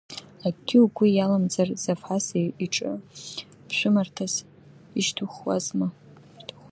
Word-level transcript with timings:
Акгьы 0.47 0.77
угәы 0.83 1.05
иаламзар, 1.11 1.69
Зафас 1.83 2.25
иҿы 2.65 2.89
ԥшәымарҭас 3.67 4.33
ишьҭухуазма? 4.99 5.87